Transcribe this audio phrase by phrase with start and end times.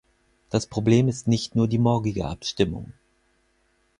[0.49, 2.91] Das Problem ist nicht nur die morgige Abstimmung.